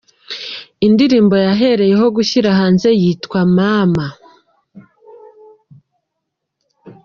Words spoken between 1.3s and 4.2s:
yahereyeho gushyira hanze yitwa Mama.